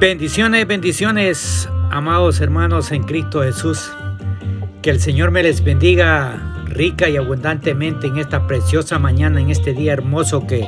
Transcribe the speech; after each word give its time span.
Bendiciones, 0.00 0.66
bendiciones, 0.66 1.68
amados 1.90 2.40
hermanos 2.40 2.90
en 2.90 3.02
Cristo 3.02 3.42
Jesús. 3.42 3.92
Que 4.80 4.88
el 4.88 4.98
Señor 4.98 5.30
me 5.30 5.42
les 5.42 5.62
bendiga 5.62 6.64
rica 6.64 7.10
y 7.10 7.18
abundantemente 7.18 8.06
en 8.06 8.16
esta 8.16 8.46
preciosa 8.46 8.98
mañana, 8.98 9.42
en 9.42 9.50
este 9.50 9.74
día 9.74 9.92
hermoso 9.92 10.46
que 10.46 10.66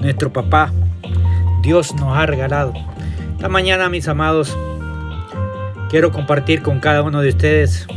nuestro 0.00 0.32
papá 0.32 0.72
Dios 1.64 1.92
nos 1.96 2.16
ha 2.16 2.26
regalado. 2.26 2.72
Esta 3.32 3.48
mañana, 3.48 3.88
mis 3.88 4.06
amados, 4.06 4.56
quiero 5.88 6.12
compartir 6.12 6.62
con 6.62 6.78
cada 6.78 7.02
uno 7.02 7.22
de 7.22 7.30
ustedes 7.30 7.88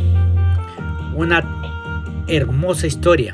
una 1.13 1.43
hermosa 2.25 2.87
historia. 2.87 3.31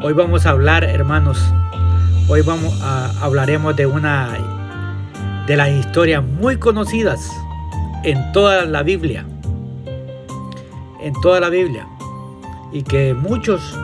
Hoy 0.00 0.14
vamos 0.14 0.46
a 0.46 0.50
hablar, 0.50 0.84
hermanos, 0.84 1.38
hoy 2.26 2.40
vamos 2.40 2.80
a 2.80 3.12
hablaremos 3.22 3.76
de 3.76 3.84
una 3.84 4.57
de 5.48 5.56
las 5.56 5.70
historias 5.70 6.22
muy 6.22 6.58
conocidas 6.58 7.32
en 8.04 8.32
toda 8.32 8.66
la 8.66 8.82
Biblia. 8.82 9.24
En 11.00 11.14
toda 11.22 11.40
la 11.40 11.48
Biblia. 11.48 11.88
Y 12.70 12.82
que 12.82 13.14
muchos 13.14 13.74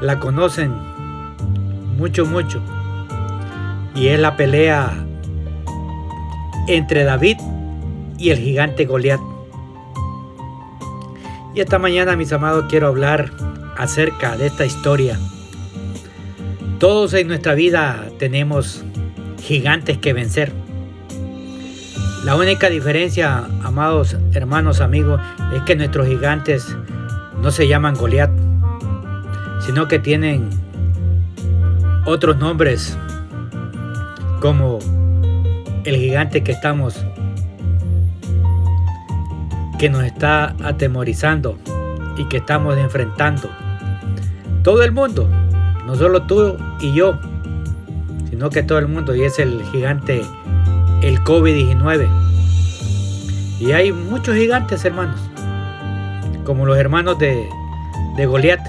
la 0.00 0.18
conocen 0.18 0.74
mucho, 1.96 2.26
mucho. 2.26 2.60
Y 3.94 4.08
es 4.08 4.18
la 4.18 4.36
pelea 4.36 4.92
entre 6.66 7.04
David 7.04 7.36
y 8.18 8.30
el 8.30 8.38
gigante 8.38 8.84
Goliat. 8.84 9.20
Y 11.54 11.60
esta 11.60 11.78
mañana, 11.78 12.16
mis 12.16 12.32
amados, 12.32 12.64
quiero 12.68 12.88
hablar 12.88 13.30
acerca 13.76 14.36
de 14.36 14.48
esta 14.48 14.66
historia. 14.66 15.20
Todos 16.80 17.14
en 17.14 17.28
nuestra 17.28 17.54
vida 17.54 18.08
tenemos 18.18 18.84
gigantes 19.40 19.98
que 19.98 20.12
vencer. 20.12 20.52
La 22.24 22.36
única 22.36 22.68
diferencia, 22.68 23.44
amados 23.62 24.16
hermanos, 24.32 24.80
amigos, 24.80 25.20
es 25.54 25.62
que 25.62 25.76
nuestros 25.76 26.06
gigantes 26.06 26.76
no 27.40 27.50
se 27.50 27.68
llaman 27.68 27.94
Goliat, 27.94 28.30
sino 29.60 29.88
que 29.88 29.98
tienen 29.98 30.50
otros 32.04 32.36
nombres 32.38 32.96
como 34.40 34.78
el 35.84 35.96
gigante 35.96 36.42
que 36.42 36.52
estamos, 36.52 37.04
que 39.78 39.88
nos 39.88 40.04
está 40.04 40.54
atemorizando 40.62 41.58
y 42.16 42.24
que 42.24 42.38
estamos 42.38 42.76
enfrentando. 42.76 43.48
Todo 44.62 44.82
el 44.82 44.92
mundo, 44.92 45.28
no 45.86 45.94
solo 45.94 46.22
tú 46.22 46.56
y 46.80 46.92
yo, 46.92 47.18
sino 48.38 48.50
que 48.50 48.62
todo 48.62 48.78
el 48.78 48.86
mundo, 48.86 49.16
y 49.16 49.24
es 49.24 49.40
el 49.40 49.64
gigante, 49.72 50.22
el 51.02 51.24
COVID-19. 51.24 52.08
Y 53.58 53.72
hay 53.72 53.90
muchos 53.90 54.36
gigantes, 54.36 54.84
hermanos, 54.84 55.18
como 56.44 56.64
los 56.64 56.78
hermanos 56.78 57.18
de, 57.18 57.48
de 58.16 58.26
Goliat, 58.26 58.60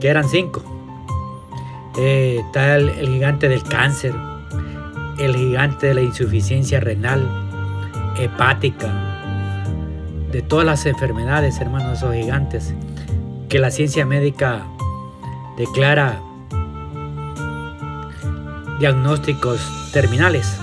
que 0.00 0.08
eran 0.08 0.28
cinco. 0.28 0.60
Eh, 1.98 2.40
está 2.44 2.74
el, 2.74 2.88
el 2.88 3.10
gigante 3.10 3.48
del 3.48 3.62
cáncer, 3.62 4.12
el 5.20 5.36
gigante 5.36 5.86
de 5.86 5.94
la 5.94 6.02
insuficiencia 6.02 6.80
renal, 6.80 7.30
hepática, 8.18 8.88
de 10.32 10.42
todas 10.42 10.66
las 10.66 10.84
enfermedades, 10.84 11.60
hermanos, 11.60 11.98
esos 11.98 12.12
gigantes, 12.12 12.74
que 13.48 13.60
la 13.60 13.70
ciencia 13.70 14.04
médica 14.04 14.66
declara 15.56 16.20
diagnósticos 18.80 19.60
terminales. 19.92 20.58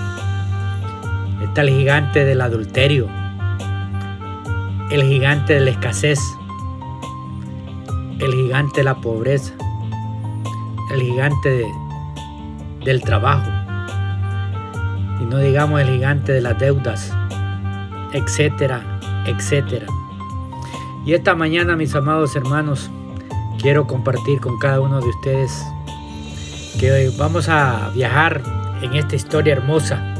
Está 1.40 1.60
el 1.60 1.70
gigante 1.70 2.24
del 2.24 2.40
adulterio, 2.40 3.08
el 4.90 5.04
gigante 5.04 5.54
de 5.54 5.60
la 5.60 5.70
escasez, 5.70 6.18
el 8.18 8.32
gigante 8.34 8.80
de 8.80 8.84
la 8.84 8.96
pobreza, 8.96 9.54
el 10.90 11.00
gigante 11.00 11.64
del 12.84 13.00
trabajo, 13.02 13.48
y 15.20 15.24
no 15.24 15.38
digamos 15.38 15.80
el 15.80 15.88
gigante 15.88 16.32
de 16.32 16.40
las 16.40 16.58
deudas, 16.58 17.12
etcétera, 18.12 18.98
etcétera. 19.26 19.86
Y 21.06 21.14
esta 21.14 21.36
mañana, 21.36 21.76
mis 21.76 21.94
amados 21.94 22.34
hermanos, 22.34 22.90
quiero 23.62 23.86
compartir 23.86 24.40
con 24.40 24.58
cada 24.58 24.80
uno 24.80 25.00
de 25.00 25.08
ustedes 25.08 25.64
que 26.78 27.10
vamos 27.18 27.48
a 27.48 27.90
viajar 27.90 28.40
en 28.82 28.94
esta 28.94 29.16
historia 29.16 29.54
hermosa, 29.54 30.14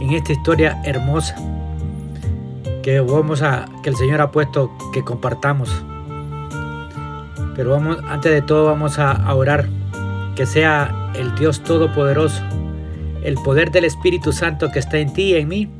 en 0.00 0.12
esta 0.12 0.32
historia 0.32 0.80
hermosa 0.84 1.34
que 2.82 3.00
vamos 3.00 3.42
a 3.42 3.66
que 3.82 3.90
el 3.90 3.96
Señor 3.96 4.20
ha 4.20 4.30
puesto 4.30 4.70
que 4.92 5.02
compartamos. 5.02 5.68
Pero 7.56 7.70
vamos 7.70 7.98
antes 8.08 8.32
de 8.32 8.42
todo 8.42 8.66
vamos 8.66 9.00
a 9.00 9.34
orar 9.34 9.68
que 10.36 10.46
sea 10.46 11.12
el 11.14 11.34
Dios 11.34 11.62
todopoderoso, 11.62 12.42
el 13.24 13.34
poder 13.34 13.72
del 13.72 13.84
Espíritu 13.84 14.32
Santo 14.32 14.70
que 14.70 14.78
está 14.78 14.98
en 14.98 15.12
ti 15.12 15.32
y 15.32 15.34
en 15.34 15.48
mí 15.48 15.70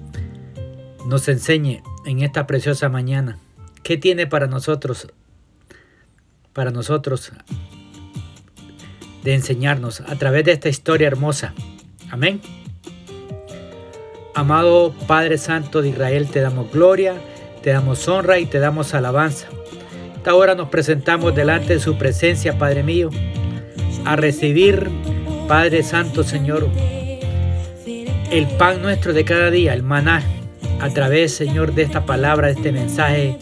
nos 1.06 1.28
enseñe 1.28 1.82
en 2.04 2.22
esta 2.22 2.48
preciosa 2.48 2.88
mañana 2.88 3.38
qué 3.82 3.96
tiene 3.96 4.26
para 4.26 4.46
nosotros 4.48 5.08
para 6.52 6.70
nosotros 6.70 7.32
de 9.22 9.34
enseñarnos 9.34 10.00
a 10.00 10.16
través 10.16 10.44
de 10.44 10.52
esta 10.52 10.68
historia 10.68 11.06
hermosa. 11.06 11.54
Amén. 12.10 12.40
Amado 14.34 14.94
Padre 15.06 15.38
Santo 15.38 15.82
de 15.82 15.90
Israel, 15.90 16.28
te 16.28 16.40
damos 16.40 16.70
gloria, 16.72 17.14
te 17.62 17.70
damos 17.70 18.08
honra 18.08 18.38
y 18.38 18.46
te 18.46 18.58
damos 18.58 18.94
alabanza. 18.94 19.48
Esta 20.16 20.34
hora 20.34 20.54
nos 20.54 20.68
presentamos 20.68 21.34
delante 21.34 21.74
de 21.74 21.80
su 21.80 21.98
presencia, 21.98 22.58
Padre 22.58 22.82
mío, 22.82 23.10
a 24.04 24.16
recibir, 24.16 24.88
Padre 25.48 25.82
Santo 25.82 26.22
Señor, 26.22 26.68
el 28.30 28.46
pan 28.56 28.80
nuestro 28.80 29.12
de 29.12 29.24
cada 29.24 29.50
día, 29.50 29.74
el 29.74 29.82
maná, 29.82 30.22
a 30.80 30.88
través, 30.90 31.34
Señor, 31.34 31.74
de 31.74 31.82
esta 31.82 32.06
palabra, 32.06 32.48
de 32.48 32.54
este 32.54 32.72
mensaje 32.72 33.36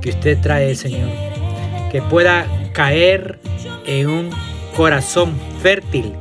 que 0.00 0.10
usted 0.10 0.38
trae, 0.40 0.74
Señor. 0.74 1.10
Que 1.90 2.02
pueda 2.02 2.46
caer 2.72 3.38
en 3.86 4.08
un 4.08 4.30
corazón 4.76 5.34
fértil 5.62 6.12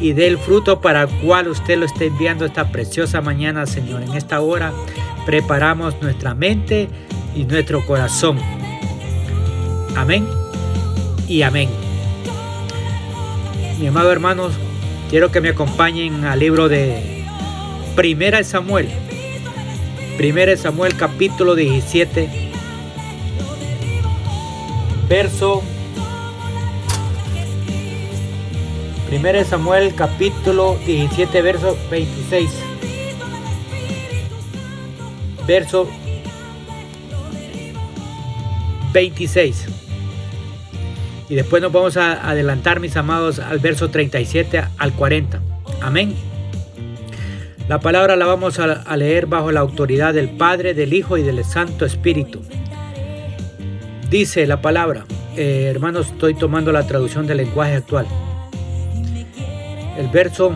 y 0.00 0.12
dé 0.12 0.26
el 0.26 0.38
fruto 0.38 0.80
para 0.80 1.02
el 1.02 1.08
cual 1.20 1.48
usted 1.48 1.78
lo 1.78 1.86
está 1.86 2.04
enviando 2.04 2.44
esta 2.44 2.70
preciosa 2.70 3.20
mañana, 3.20 3.66
Señor. 3.66 4.02
En 4.02 4.14
esta 4.14 4.40
hora 4.40 4.72
preparamos 5.24 6.00
nuestra 6.02 6.34
mente 6.34 6.88
y 7.34 7.44
nuestro 7.44 7.84
corazón. 7.84 8.38
Amén 9.96 10.26
y 11.28 11.42
amén. 11.42 11.68
Mi 13.80 13.86
amado 13.88 14.12
hermanos, 14.12 14.52
quiero 15.10 15.30
que 15.30 15.40
me 15.40 15.50
acompañen 15.50 16.24
al 16.24 16.38
libro 16.38 16.68
de 16.68 17.24
Primera 17.94 18.38
de 18.38 18.44
Samuel. 18.44 18.88
Primera 20.16 20.50
de 20.50 20.56
Samuel 20.56 20.96
capítulo 20.96 21.54
17, 21.54 22.28
verso 25.08 25.62
1 29.10 29.44
Samuel 29.44 29.94
capítulo 29.94 30.76
17, 30.84 31.40
verso 31.40 31.78
26. 31.90 32.50
Verso 35.46 35.88
26. 38.92 39.66
Y 41.28 41.34
después 41.36 41.62
nos 41.62 41.70
vamos 41.70 41.96
a 41.96 42.28
adelantar, 42.28 42.80
mis 42.80 42.96
amados, 42.96 43.38
al 43.38 43.60
verso 43.60 43.90
37 43.90 44.64
al 44.76 44.92
40. 44.92 45.40
Amén. 45.82 46.14
La 47.68 47.78
palabra 47.78 48.16
la 48.16 48.26
vamos 48.26 48.58
a, 48.58 48.96
leer 48.96 49.26
bajo 49.26 49.52
la 49.52 49.60
autoridad 49.60 50.14
del 50.14 50.30
Padre, 50.30 50.74
del 50.74 50.92
Hijo 50.92 51.16
y 51.16 51.22
del 51.22 51.44
Santo 51.44 51.84
Espíritu. 51.84 52.42
Dice 54.10 54.46
la 54.48 54.60
palabra, 54.60 55.04
eh, 55.36 55.68
hermanos, 55.70 56.08
estoy 56.08 56.34
tomando 56.34 56.72
la 56.72 56.86
traducción 56.88 57.28
del 57.28 57.36
lenguaje 57.38 57.74
actual 57.74 58.06
el 59.98 60.08
verso 60.08 60.52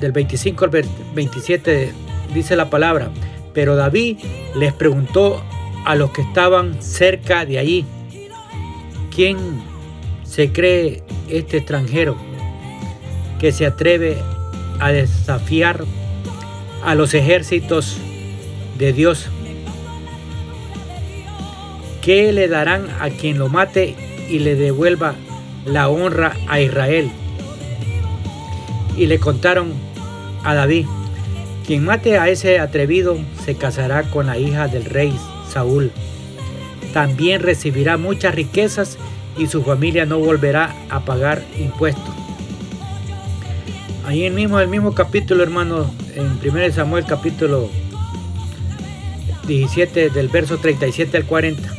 del 0.00 0.12
25 0.12 0.64
al 0.64 0.70
27 1.14 1.92
dice 2.34 2.56
la 2.56 2.70
palabra, 2.70 3.10
pero 3.52 3.76
David 3.76 4.18
les 4.54 4.72
preguntó 4.72 5.42
a 5.84 5.94
los 5.94 6.10
que 6.10 6.22
estaban 6.22 6.82
cerca 6.82 7.44
de 7.44 7.58
allí, 7.58 7.84
¿quién 9.14 9.36
se 10.24 10.52
cree 10.52 11.02
este 11.28 11.58
extranjero 11.58 12.16
que 13.38 13.52
se 13.52 13.66
atreve 13.66 14.16
a 14.80 14.90
desafiar 14.90 15.84
a 16.82 16.94
los 16.94 17.14
ejércitos 17.14 17.98
de 18.78 18.92
Dios? 18.92 19.28
¿Qué 22.02 22.32
le 22.32 22.48
darán 22.48 22.88
a 23.00 23.08
quien 23.08 23.38
lo 23.38 23.48
mate 23.48 23.94
y 24.28 24.40
le 24.40 24.56
devuelva 24.56 25.14
la 25.64 25.88
honra 25.88 26.36
a 26.48 26.60
Israel? 26.60 27.10
Y 28.96 29.06
le 29.06 29.18
contaron 29.18 29.72
a 30.44 30.54
David, 30.54 30.86
quien 31.66 31.84
mate 31.84 32.18
a 32.18 32.28
ese 32.28 32.58
atrevido 32.58 33.16
se 33.44 33.54
casará 33.54 34.02
con 34.04 34.26
la 34.26 34.38
hija 34.38 34.68
del 34.68 34.84
rey 34.84 35.16
Saúl. 35.48 35.90
También 36.92 37.40
recibirá 37.40 37.96
muchas 37.96 38.34
riquezas 38.34 38.98
y 39.38 39.46
su 39.46 39.62
familia 39.62 40.06
no 40.06 40.18
volverá 40.18 40.74
a 40.90 41.04
pagar 41.04 41.42
impuestos. 41.58 42.14
Ahí 44.06 44.24
en 44.24 44.34
mismo, 44.34 44.60
el 44.60 44.68
mismo 44.68 44.94
capítulo, 44.94 45.42
hermano, 45.42 45.90
en 46.14 46.38
1 46.46 46.72
Samuel 46.74 47.06
capítulo 47.06 47.70
17 49.46 50.10
del 50.10 50.28
verso 50.28 50.58
37 50.58 51.16
al 51.16 51.24
40. 51.24 51.74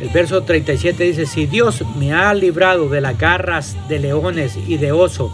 El 0.00 0.08
verso 0.10 0.42
37 0.42 1.04
dice, 1.04 1.26
si 1.26 1.46
Dios 1.46 1.84
me 1.98 2.12
ha 2.12 2.32
librado 2.34 2.88
de 2.88 3.00
las 3.00 3.18
garras 3.18 3.76
de 3.88 3.98
leones 3.98 4.58
y 4.66 4.76
de 4.76 4.92
oso, 4.92 5.32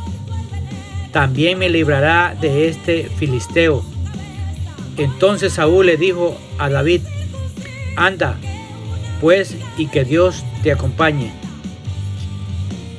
también 1.16 1.58
me 1.58 1.70
librará 1.70 2.36
de 2.38 2.68
este 2.68 3.08
filisteo. 3.08 3.82
Entonces 4.98 5.54
Saúl 5.54 5.86
le 5.86 5.96
dijo 5.96 6.36
a 6.58 6.68
David, 6.68 7.00
anda, 7.96 8.36
pues, 9.22 9.56
y 9.78 9.86
que 9.86 10.04
Dios 10.04 10.44
te 10.62 10.72
acompañe. 10.72 11.32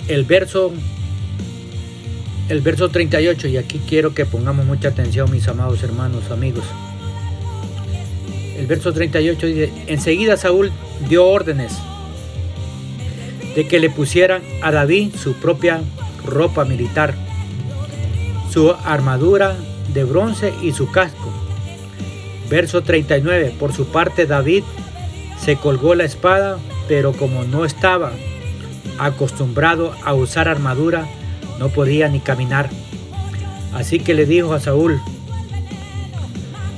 El 0.07 0.25
verso 0.25 0.73
el 2.49 2.61
verso 2.61 2.89
38 2.89 3.49
y 3.49 3.57
aquí 3.57 3.79
quiero 3.87 4.15
que 4.15 4.25
pongamos 4.25 4.65
mucha 4.65 4.87
atención 4.87 5.29
mis 5.29 5.47
amados 5.47 5.83
hermanos, 5.83 6.31
amigos. 6.31 6.65
El 8.57 8.65
verso 8.65 8.93
38 8.93 9.45
dice, 9.45 9.71
enseguida 9.85 10.37
Saúl 10.37 10.71
dio 11.07 11.23
órdenes 11.23 11.77
de 13.55 13.67
que 13.67 13.79
le 13.79 13.91
pusieran 13.91 14.41
a 14.63 14.71
David 14.71 15.13
su 15.15 15.33
propia 15.33 15.81
ropa 16.25 16.65
militar 16.65 17.26
su 18.57 18.73
armadura 18.85 19.55
de 19.93 20.03
bronce 20.03 20.51
y 20.63 20.71
su 20.71 20.89
casco. 20.89 21.31
Verso 22.49 22.81
39. 22.81 23.53
Por 23.59 23.71
su 23.71 23.85
parte 23.85 24.25
David 24.25 24.63
se 25.39 25.57
colgó 25.57 25.93
la 25.93 26.05
espada, 26.05 26.57
pero 26.87 27.13
como 27.13 27.43
no 27.43 27.65
estaba 27.65 28.13
acostumbrado 28.97 29.93
a 30.03 30.15
usar 30.15 30.47
armadura, 30.47 31.07
no 31.59 31.69
podía 31.69 32.07
ni 32.07 32.19
caminar. 32.19 32.71
Así 33.75 33.99
que 33.99 34.15
le 34.15 34.25
dijo 34.25 34.55
a 34.55 34.59
Saúl, 34.59 34.99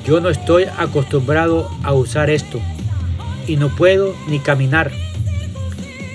yo 0.06 0.20
no 0.20 0.28
estoy 0.28 0.66
acostumbrado 0.66 1.72
a 1.84 1.94
usar 1.94 2.30
esto 2.30 2.60
y 3.48 3.56
no 3.56 3.70
puedo 3.70 4.14
ni 4.28 4.40
caminar. 4.40 4.92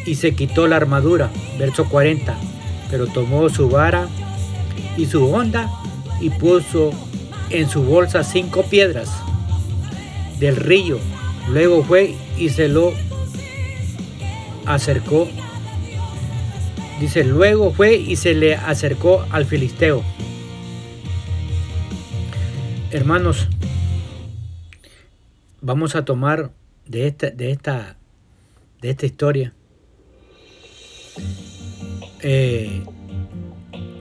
Y 0.04 0.16
se 0.16 0.34
quitó 0.34 0.68
la 0.68 0.76
armadura, 0.76 1.30
verso 1.58 1.86
40, 1.86 2.34
pero 2.90 3.06
tomó 3.06 3.48
su 3.48 3.70
vara 3.70 4.08
y 4.96 5.06
su 5.06 5.28
honda 5.30 5.70
y 6.20 6.30
puso 6.30 6.90
en 7.50 7.68
su 7.68 7.82
bolsa 7.82 8.24
cinco 8.24 8.64
piedras 8.64 9.10
del 10.38 10.56
río. 10.56 10.98
Luego 11.48 11.84
fue 11.84 12.16
y 12.38 12.48
se 12.48 12.68
lo 12.68 12.92
acercó. 14.66 15.28
Dice, 17.00 17.24
luego 17.24 17.72
fue 17.72 17.96
y 17.96 18.16
se 18.16 18.34
le 18.34 18.54
acercó 18.54 19.26
al 19.30 19.44
filisteo. 19.44 20.02
Hermanos, 22.90 23.48
vamos 25.60 25.96
a 25.96 26.04
tomar 26.04 26.52
de 26.86 27.08
esta, 27.08 27.30
de 27.30 27.50
esta, 27.50 27.96
de 28.80 28.90
esta 28.90 29.06
historia 29.06 29.52
eh, 32.20 32.82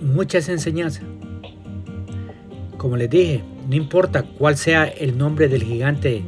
muchas 0.04 0.50
enseñanzas. 0.50 1.04
Como 2.78 2.98
les 2.98 3.10
dije, 3.10 3.44
no 3.68 3.76
importa 3.76 4.24
cuál 4.24 4.58
sea 4.58 4.86
el 4.86 5.18
nombre 5.18 5.48
del 5.48 5.64
gigante 5.64 6.24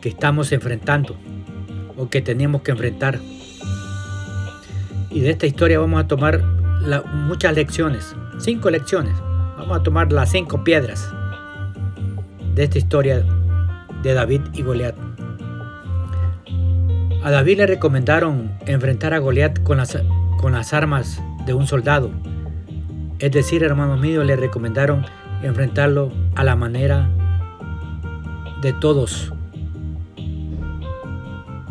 que 0.00 0.08
estamos 0.08 0.52
enfrentando 0.52 1.16
o 1.96 2.08
que 2.08 2.22
tenemos 2.22 2.62
que 2.62 2.70
enfrentar. 2.70 3.18
Y 5.10 5.20
de 5.20 5.30
esta 5.30 5.46
historia 5.46 5.80
vamos 5.80 6.00
a 6.00 6.06
tomar 6.06 6.42
muchas 7.12 7.54
lecciones, 7.54 8.14
cinco 8.38 8.70
lecciones. 8.70 9.14
Vamos 9.58 9.80
a 9.80 9.82
tomar 9.82 10.12
las 10.12 10.30
cinco 10.30 10.62
piedras 10.62 11.12
de 12.54 12.64
esta 12.64 12.78
historia 12.78 13.24
de 14.02 14.14
David 14.14 14.42
y 14.52 14.62
Goliat. 14.62 14.94
A 17.24 17.30
David 17.32 17.58
le 17.58 17.66
recomendaron 17.66 18.52
enfrentar 18.66 19.12
a 19.12 19.18
Goliat 19.18 19.62
con 19.64 19.78
las, 19.78 19.98
con 20.38 20.52
las 20.52 20.72
armas 20.72 21.20
de 21.46 21.54
un 21.54 21.66
soldado, 21.66 22.12
es 23.18 23.32
decir, 23.32 23.64
hermanos 23.64 23.98
míos, 23.98 24.24
le 24.24 24.36
recomendaron 24.36 25.04
enfrentarlo 25.42 26.12
a 26.36 26.44
la 26.44 26.54
manera 26.54 27.08
de 28.62 28.72
todos, 28.72 29.32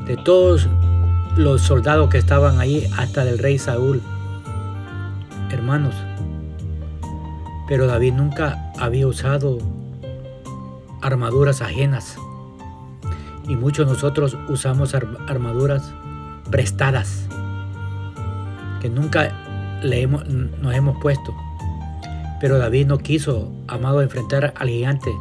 de 0.06 0.18
todos 0.18 0.68
los 1.38 1.62
soldados 1.62 2.10
que 2.10 2.18
estaban 2.18 2.60
ahí, 2.60 2.90
hasta 2.98 3.24
del 3.24 3.40
rey 3.40 3.58
Saúl. 3.60 4.02
Hermanos, 5.52 5.96
pero 7.68 7.88
David 7.88 8.14
nunca 8.14 8.72
había 8.78 9.08
usado 9.08 9.60
armaduras 11.02 11.62
ajenas. 11.62 12.18
Y 13.48 13.56
muchos 13.56 13.88
nosotros 13.88 14.38
usamos 14.50 14.94
armaduras 14.94 15.94
prestadas, 16.52 17.30
que 18.82 18.90
nunca 18.90 19.47
nos 19.83 20.74
hemos 20.74 20.97
puesto. 21.01 21.35
Pero 22.39 22.57
David 22.57 22.88
no 22.88 22.97
quiso, 23.00 23.51
amado, 23.68 24.01
enfrentar 24.01 24.53
al 24.57 24.69
gigante, 24.69 25.12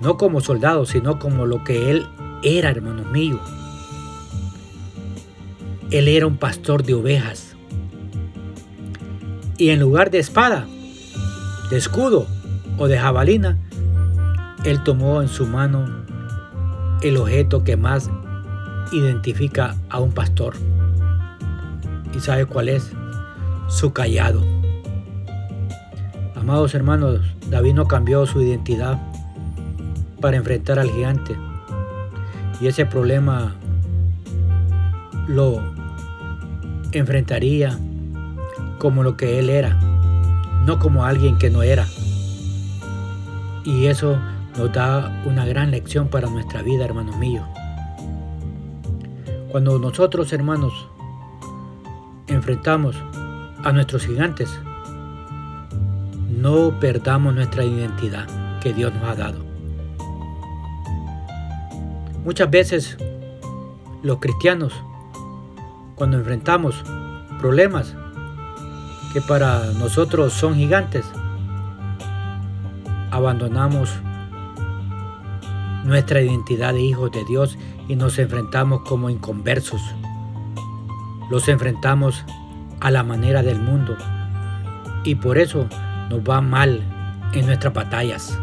no 0.00 0.16
como 0.16 0.40
soldado, 0.40 0.84
sino 0.84 1.18
como 1.18 1.46
lo 1.46 1.64
que 1.64 1.90
él 1.90 2.06
era, 2.42 2.70
hermanos 2.70 3.06
míos. 3.10 3.40
Él 5.90 6.08
era 6.08 6.26
un 6.26 6.36
pastor 6.36 6.82
de 6.82 6.94
ovejas. 6.94 7.56
Y 9.58 9.70
en 9.70 9.80
lugar 9.80 10.10
de 10.10 10.18
espada, 10.18 10.66
de 11.70 11.76
escudo 11.76 12.26
o 12.78 12.88
de 12.88 12.98
jabalina, 12.98 13.58
él 14.64 14.82
tomó 14.82 15.22
en 15.22 15.28
su 15.28 15.46
mano 15.46 15.86
el 17.02 17.16
objeto 17.16 17.64
que 17.64 17.76
más 17.76 18.10
identifica 18.92 19.76
a 19.88 20.00
un 20.00 20.12
pastor. 20.12 20.54
¿Y 22.14 22.20
sabe 22.20 22.46
cuál 22.46 22.68
es? 22.68 22.92
Su 23.72 23.92
callado. 23.92 24.42
Amados 26.36 26.74
hermanos, 26.74 27.20
David 27.48 27.74
no 27.74 27.88
cambió 27.88 28.26
su 28.26 28.42
identidad 28.42 29.00
para 30.20 30.36
enfrentar 30.36 30.78
al 30.78 30.90
gigante. 30.90 31.36
Y 32.60 32.66
ese 32.66 32.84
problema 32.84 33.54
lo 35.26 35.62
enfrentaría 36.92 37.78
como 38.78 39.02
lo 39.02 39.16
que 39.16 39.38
él 39.38 39.48
era, 39.48 39.80
no 40.66 40.78
como 40.78 41.04
alguien 41.04 41.38
que 41.38 41.48
no 41.48 41.62
era. 41.62 41.86
Y 43.64 43.86
eso 43.86 44.18
nos 44.58 44.72
da 44.72 45.22
una 45.24 45.46
gran 45.46 45.70
lección 45.70 46.08
para 46.08 46.28
nuestra 46.28 46.62
vida, 46.62 46.84
hermanos 46.84 47.16
míos. 47.16 47.46
Cuando 49.50 49.78
nosotros, 49.78 50.32
hermanos, 50.32 50.72
enfrentamos 52.26 52.96
a 53.64 53.72
nuestros 53.72 54.06
gigantes. 54.06 54.50
No 56.28 56.78
perdamos 56.80 57.34
nuestra 57.34 57.64
identidad 57.64 58.26
que 58.60 58.72
Dios 58.72 58.92
nos 58.94 59.04
ha 59.04 59.14
dado. 59.14 59.44
Muchas 62.24 62.50
veces 62.50 62.96
los 64.02 64.18
cristianos, 64.18 64.72
cuando 65.94 66.18
enfrentamos 66.18 66.82
problemas 67.40 67.94
que 69.12 69.20
para 69.20 69.66
nosotros 69.72 70.32
son 70.32 70.54
gigantes, 70.54 71.04
abandonamos 73.10 73.90
nuestra 75.84 76.22
identidad 76.22 76.74
de 76.74 76.80
hijos 76.80 77.10
de 77.12 77.24
Dios 77.24 77.58
y 77.88 77.96
nos 77.96 78.18
enfrentamos 78.18 78.82
como 78.82 79.10
inconversos. 79.10 79.82
Los 81.30 81.48
enfrentamos 81.48 82.24
a 82.82 82.90
la 82.90 83.04
manera 83.04 83.42
del 83.42 83.60
mundo 83.60 83.96
y 85.04 85.14
por 85.14 85.38
eso 85.38 85.68
nos 86.10 86.20
va 86.20 86.40
mal 86.40 86.82
en 87.32 87.46
nuestras 87.46 87.72
batallas. 87.72 88.36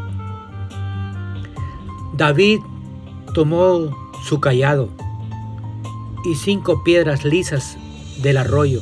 David 2.14 2.60
tomó 3.34 3.96
su 4.24 4.40
callado 4.40 4.90
y 6.26 6.36
cinco 6.36 6.84
piedras 6.86 7.26
lisas 7.26 7.78
del 8.22 8.38
arroyo. 8.38 8.80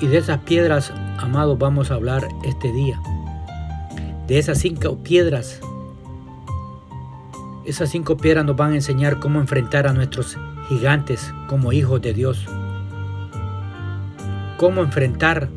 Y 0.00 0.06
de 0.06 0.18
esas 0.18 0.38
piedras, 0.38 0.92
amados, 1.18 1.58
vamos 1.58 1.90
a 1.90 1.94
hablar 1.94 2.28
este 2.44 2.70
día. 2.72 3.00
De 4.26 4.38
esas 4.38 4.58
cinco 4.58 4.98
piedras, 5.02 5.60
esas 7.64 7.88
cinco 7.88 8.18
piedras 8.18 8.44
nos 8.44 8.56
van 8.56 8.72
a 8.72 8.76
enseñar 8.76 9.18
cómo 9.18 9.40
enfrentar 9.40 9.86
a 9.86 9.94
nuestros 9.94 10.38
gigantes 10.68 11.32
como 11.48 11.72
hijos 11.72 12.02
de 12.02 12.12
Dios 12.12 12.46
cómo 14.58 14.82
enfrentar 14.82 15.48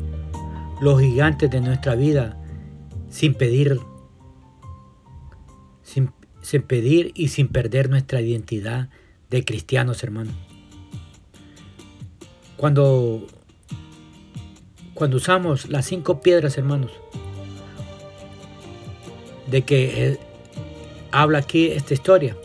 los 0.80 1.00
gigantes 1.00 1.50
de 1.50 1.60
nuestra 1.60 1.96
vida 1.96 2.38
sin 3.10 3.34
pedir, 3.34 3.78
sin, 5.82 6.62
pedir 6.62 7.10
y 7.14 7.28
sin 7.28 7.48
perder 7.48 7.90
nuestra 7.90 8.20
identidad 8.20 8.88
de 9.28 9.44
cristianos, 9.44 10.02
hermanos. 10.04 10.34
Cuando, 12.56 13.26
cuando 14.94 15.16
usamos 15.16 15.68
las 15.68 15.84
cinco 15.84 16.20
piedras, 16.20 16.56
hermanos, 16.56 16.92
de 19.50 19.62
que 19.62 20.06
eh, 20.06 20.18
habla 21.10 21.38
aquí 21.38 21.66
esta 21.66 21.92
historia, 21.92 22.36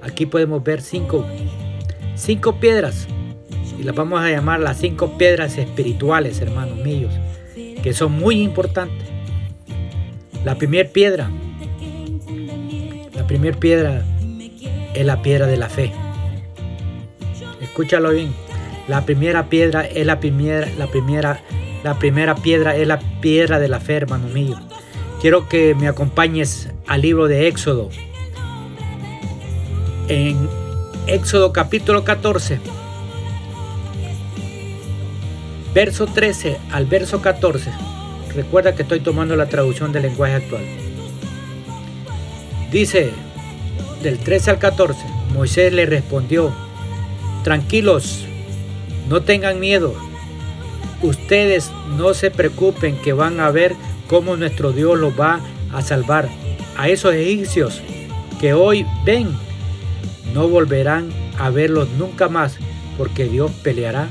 aquí 0.00 0.26
podemos 0.26 0.62
ver 0.62 0.80
cinco, 0.80 1.26
cinco 2.14 2.60
piedras 2.60 3.08
y 3.78 3.84
las 3.84 3.94
vamos 3.94 4.20
a 4.20 4.30
llamar 4.30 4.60
las 4.60 4.78
cinco 4.78 5.16
piedras 5.16 5.56
espirituales, 5.56 6.40
hermanos 6.40 6.78
míos, 6.78 7.12
que 7.82 7.92
son 7.92 8.12
muy 8.12 8.42
importantes. 8.42 9.06
La 10.44 10.56
primera 10.56 10.88
piedra, 10.88 11.30
la 13.14 13.26
primera 13.26 13.56
piedra 13.56 14.04
es 14.94 15.06
la 15.06 15.22
piedra 15.22 15.46
de 15.46 15.56
la 15.56 15.68
fe. 15.68 15.92
Escúchalo 17.62 18.10
bien. 18.10 18.32
La 18.88 19.04
primera 19.04 19.48
piedra 19.48 19.86
es 19.86 20.06
la 20.06 20.18
primera, 20.18 20.66
la 20.78 20.86
primera, 20.86 21.40
la 21.84 21.98
primera 21.98 22.34
piedra 22.34 22.74
es 22.74 22.88
la 22.88 22.98
piedra 23.20 23.58
de 23.58 23.68
la 23.68 23.80
fe, 23.80 23.96
hermano 23.96 24.28
mío. 24.28 24.58
Quiero 25.20 25.48
que 25.48 25.74
me 25.74 25.88
acompañes 25.88 26.70
al 26.86 27.02
libro 27.02 27.28
de 27.28 27.48
Éxodo. 27.48 27.90
En 30.08 30.48
Éxodo 31.06 31.52
capítulo 31.52 32.02
14 32.02 32.77
verso 35.74 36.06
13 36.06 36.58
al 36.72 36.86
verso 36.86 37.20
14, 37.20 37.70
recuerda 38.34 38.74
que 38.74 38.82
estoy 38.82 39.00
tomando 39.00 39.36
la 39.36 39.48
traducción 39.48 39.92
del 39.92 40.02
lenguaje 40.02 40.34
actual. 40.34 40.64
Dice, 42.70 43.10
del 44.02 44.18
13 44.18 44.50
al 44.52 44.58
14, 44.58 45.00
Moisés 45.34 45.72
le 45.72 45.86
respondió, 45.86 46.52
tranquilos, 47.44 48.24
no 49.08 49.22
tengan 49.22 49.60
miedo, 49.60 49.94
ustedes 51.02 51.70
no 51.96 52.14
se 52.14 52.30
preocupen 52.30 52.96
que 52.96 53.12
van 53.12 53.40
a 53.40 53.50
ver 53.50 53.74
cómo 54.08 54.36
nuestro 54.36 54.72
Dios 54.72 54.98
los 54.98 55.18
va 55.18 55.40
a 55.72 55.82
salvar. 55.82 56.28
A 56.76 56.88
esos 56.88 57.14
egipcios 57.14 57.80
que 58.40 58.52
hoy 58.52 58.86
ven, 59.04 59.28
no 60.32 60.48
volverán 60.48 61.10
a 61.38 61.50
verlos 61.50 61.88
nunca 61.98 62.28
más, 62.28 62.56
porque 62.96 63.24
Dios 63.24 63.50
peleará 63.62 64.08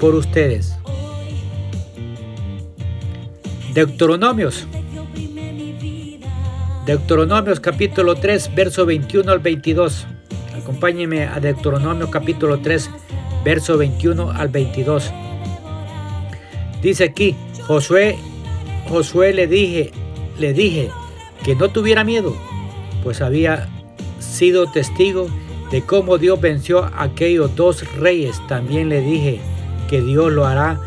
por 0.00 0.14
ustedes. 0.14 0.74
Deuteronomios. 3.74 4.66
Deuteronomios 6.86 7.60
capítulo 7.60 8.16
3, 8.16 8.54
verso 8.56 8.86
21 8.86 9.30
al 9.30 9.38
22. 9.38 10.06
Acompáñenme 10.60 11.24
a 11.24 11.38
Deuteronomios 11.38 12.10
capítulo 12.10 12.60
3, 12.60 12.90
verso 13.44 13.76
21 13.76 14.32
al 14.32 14.48
22. 14.48 15.12
Dice 16.82 17.04
aquí, 17.04 17.36
Josué, 17.66 18.16
Josué 18.88 19.32
le 19.34 19.46
dije, 19.46 19.92
le 20.38 20.54
dije 20.54 20.90
que 21.44 21.54
no 21.54 21.68
tuviera 21.68 22.02
miedo, 22.02 22.34
pues 23.04 23.20
había 23.20 23.68
sido 24.18 24.66
testigo 24.66 25.28
de 25.70 25.82
cómo 25.82 26.18
Dios 26.18 26.40
venció 26.40 26.84
a 26.84 27.02
aquellos 27.04 27.54
dos 27.54 27.84
reyes. 27.96 28.40
También 28.48 28.88
le 28.88 29.02
dije, 29.02 29.40
que 29.90 30.00
Dios 30.00 30.32
lo 30.32 30.46
hará 30.46 30.80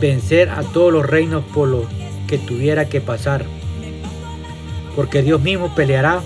vencer 0.00 0.50
a 0.50 0.62
todos 0.62 0.92
los 0.92 1.06
reinos 1.06 1.44
por 1.54 1.68
lo 1.68 1.86
que 2.26 2.38
tuviera 2.38 2.88
que 2.88 3.00
pasar. 3.00 3.44
Porque 4.96 5.22
Dios 5.22 5.40
mismo 5.40 5.72
peleará 5.76 6.20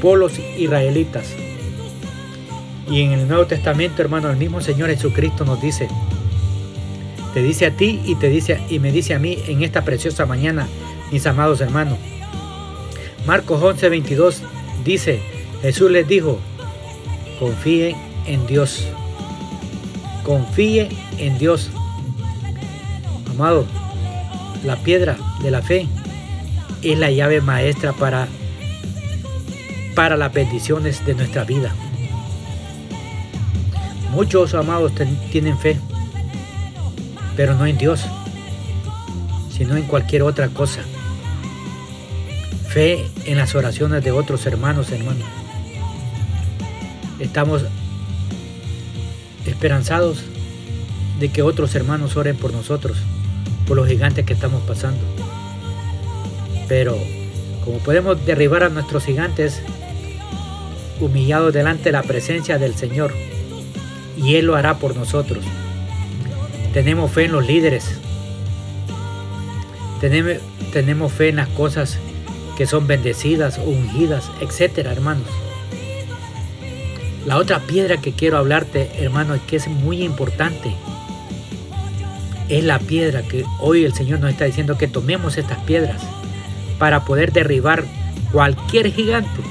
por 0.00 0.18
los 0.18 0.38
israelitas. 0.38 1.34
Y 2.90 3.02
en 3.02 3.12
el 3.12 3.28
Nuevo 3.28 3.46
Testamento, 3.46 4.00
hermano, 4.00 4.30
el 4.30 4.38
mismo 4.38 4.62
Señor 4.62 4.88
Jesucristo 4.88 5.44
nos 5.44 5.60
dice, 5.60 5.86
te 7.34 7.42
dice 7.42 7.66
a 7.66 7.76
ti 7.76 8.00
y 8.06 8.14
te 8.14 8.30
dice 8.30 8.60
y 8.70 8.78
me 8.78 8.90
dice 8.90 9.14
a 9.14 9.18
mí 9.18 9.38
en 9.46 9.62
esta 9.62 9.84
preciosa 9.84 10.24
mañana, 10.24 10.66
mis 11.12 11.26
amados 11.26 11.60
hermanos. 11.60 11.98
Marcos 13.26 13.62
11, 13.62 13.88
22 13.90 14.42
dice, 14.82 15.20
Jesús 15.60 15.90
les 15.90 16.08
dijo, 16.08 16.40
confíen 17.38 17.96
en 18.26 18.46
Dios 18.46 18.86
confíe 20.22 20.88
en 21.18 21.38
Dios. 21.38 21.70
Amado, 23.30 23.66
la 24.64 24.76
piedra 24.76 25.16
de 25.42 25.50
la 25.50 25.62
fe 25.62 25.88
es 26.82 26.98
la 26.98 27.10
llave 27.10 27.40
maestra 27.40 27.92
para, 27.92 28.28
para 29.94 30.16
las 30.16 30.32
bendiciones 30.32 31.04
de 31.04 31.14
nuestra 31.14 31.44
vida. 31.44 31.74
Muchos 34.12 34.54
amados 34.54 34.92
tienen 35.30 35.56
fe, 35.58 35.78
pero 37.36 37.54
no 37.54 37.66
en 37.66 37.78
Dios, 37.78 38.04
sino 39.56 39.76
en 39.76 39.84
cualquier 39.84 40.22
otra 40.22 40.48
cosa. 40.48 40.82
Fe 42.68 43.08
en 43.24 43.38
las 43.38 43.54
oraciones 43.54 44.02
de 44.02 44.10
otros 44.10 44.46
hermanos, 44.46 44.90
hermanos. 44.90 45.24
Estamos 47.18 47.64
esperanzados 49.60 50.22
de 51.18 51.28
que 51.28 51.42
otros 51.42 51.74
hermanos 51.74 52.16
oren 52.16 52.34
por 52.34 52.50
nosotros, 52.50 52.96
por 53.66 53.76
los 53.76 53.86
gigantes 53.86 54.24
que 54.24 54.32
estamos 54.32 54.62
pasando. 54.62 55.02
Pero 56.66 56.96
como 57.62 57.76
podemos 57.80 58.24
derribar 58.24 58.62
a 58.62 58.70
nuestros 58.70 59.04
gigantes 59.04 59.60
humillados 60.98 61.52
delante 61.52 61.84
de 61.84 61.92
la 61.92 62.02
presencia 62.02 62.56
del 62.56 62.74
Señor, 62.74 63.12
y 64.16 64.36
Él 64.36 64.46
lo 64.46 64.56
hará 64.56 64.78
por 64.78 64.96
nosotros. 64.96 65.44
Tenemos 66.72 67.10
fe 67.10 67.26
en 67.26 67.32
los 67.32 67.46
líderes. 67.46 67.84
Tenemos, 70.00 70.38
tenemos 70.72 71.12
fe 71.12 71.28
en 71.28 71.36
las 71.36 71.48
cosas 71.48 71.98
que 72.56 72.64
son 72.64 72.86
bendecidas, 72.86 73.60
ungidas, 73.62 74.30
etcétera, 74.40 74.90
hermanos. 74.90 75.28
La 77.26 77.36
otra 77.36 77.60
piedra 77.60 77.98
que 77.98 78.12
quiero 78.12 78.38
hablarte, 78.38 78.90
hermano, 78.98 79.34
es 79.34 79.42
que 79.42 79.56
es 79.56 79.68
muy 79.68 80.02
importante. 80.02 80.74
Es 82.48 82.64
la 82.64 82.78
piedra 82.78 83.22
que 83.22 83.44
hoy 83.60 83.84
el 83.84 83.92
Señor 83.92 84.20
nos 84.20 84.30
está 84.30 84.46
diciendo 84.46 84.78
que 84.78 84.88
tomemos 84.88 85.36
estas 85.36 85.58
piedras 85.64 86.02
para 86.78 87.04
poder 87.04 87.32
derribar 87.32 87.84
cualquier 88.32 88.90
gigante. 88.90 89.42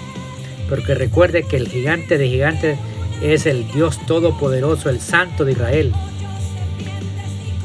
Porque 0.67 0.95
recuerde 0.95 1.43
que 1.43 1.57
el 1.57 1.67
gigante 1.67 2.17
de 2.17 2.27
gigantes 2.27 2.79
es 3.21 3.45
el 3.45 3.67
Dios 3.71 4.03
Todopoderoso, 4.07 4.89
el 4.89 4.99
Santo 4.99 5.45
de 5.45 5.51
Israel. 5.51 5.93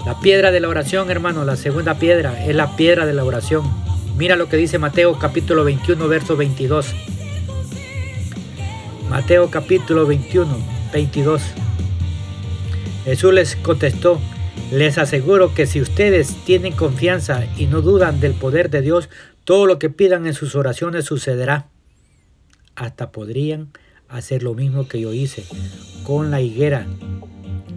La 0.04 0.20
piedra 0.20 0.50
de 0.50 0.60
la 0.60 0.68
oración, 0.68 1.10
hermano, 1.10 1.46
la 1.46 1.56
segunda 1.56 1.94
piedra 1.94 2.44
es 2.44 2.54
la 2.54 2.76
piedra 2.76 3.06
de 3.06 3.14
la 3.14 3.24
oración. 3.24 3.62
Mira 4.18 4.36
lo 4.36 4.50
que 4.50 4.58
dice 4.58 4.78
Mateo 4.78 5.18
capítulo 5.18 5.64
21, 5.64 6.06
verso 6.08 6.36
22. 6.36 6.94
Mateo 9.14 9.48
capítulo 9.48 10.08
21, 10.08 10.58
22. 10.92 11.40
Jesús 13.04 13.32
les 13.32 13.54
contestó, 13.54 14.20
les 14.72 14.98
aseguro 14.98 15.54
que 15.54 15.66
si 15.66 15.80
ustedes 15.80 16.34
tienen 16.44 16.72
confianza 16.72 17.46
y 17.56 17.66
no 17.66 17.80
dudan 17.80 18.18
del 18.18 18.34
poder 18.34 18.70
de 18.70 18.82
Dios, 18.82 19.08
todo 19.44 19.66
lo 19.66 19.78
que 19.78 19.88
pidan 19.88 20.26
en 20.26 20.34
sus 20.34 20.56
oraciones 20.56 21.04
sucederá. 21.04 21.68
Hasta 22.74 23.12
podrían 23.12 23.68
hacer 24.08 24.42
lo 24.42 24.54
mismo 24.54 24.88
que 24.88 25.00
yo 25.00 25.12
hice 25.12 25.44
con 26.02 26.32
la 26.32 26.40
higuera. 26.40 26.84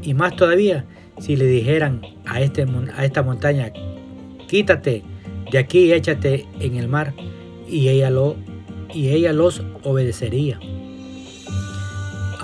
Y 0.01 0.15
más 0.15 0.36
todavía, 0.36 0.86
si 1.20 1.36
le 1.36 1.46
dijeran 1.46 2.01
a, 2.25 2.41
este, 2.41 2.65
esta 3.00 3.22
montaña, 3.22 3.72
quítate 4.48 5.03
de 5.51 5.60
aquí 5.60 5.82
y 5.82 5.91
échate 5.94 6.48
en 6.60 6.77
el 6.77 6.88
mar, 6.88 7.13
y 7.67 7.89
ella 7.89 8.10
los 8.10 9.62
obedecería 9.84 10.60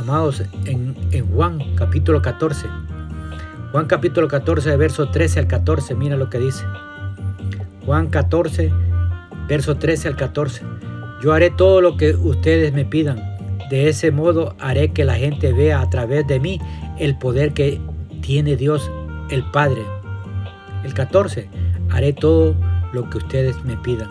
amados, 0.03 0.43
en, 0.65 0.95
Juan 1.33 1.75
capítulo 1.75 2.21
14. 2.21 2.67
Juan 3.71 3.85
capítulo 3.85 4.27
14, 4.27 4.75
verso 4.75 5.09
13 5.09 5.39
al 5.39 5.47
14, 5.47 5.95
mira 5.95 6.17
lo 6.17 6.29
que 6.29 6.39
dice. 6.39 6.65
Juan 7.85 8.07
14, 8.07 8.69
verso 9.47 9.77
13 9.77 10.09
al 10.09 10.15
14. 10.17 10.61
Yo 11.23 11.31
haré 11.31 11.51
todo 11.51 11.79
lo 11.79 11.95
que 11.95 12.15
ustedes 12.15 12.73
me 12.73 12.83
pidan. 12.83 13.23
De 13.69 13.87
ese 13.87 14.11
modo 14.11 14.55
haré 14.59 14.91
que 14.91 15.05
la 15.05 15.15
gente 15.15 15.53
vea 15.53 15.79
a 15.79 15.89
través 15.89 16.27
de 16.27 16.41
mí 16.41 16.59
el 16.99 17.17
poder 17.17 17.53
que 17.53 17.79
tiene 18.21 18.57
Dios 18.57 18.91
el 19.29 19.49
Padre. 19.51 19.83
El 20.83 20.93
14. 20.93 21.47
Haré 21.89 22.11
todo 22.11 22.55
lo 22.91 23.09
que 23.09 23.19
ustedes 23.19 23.63
me 23.63 23.77
pidan. 23.77 24.09